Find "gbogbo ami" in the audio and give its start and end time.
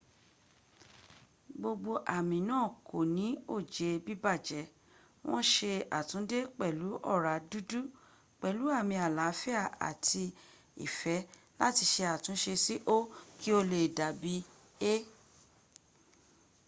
1.59-2.37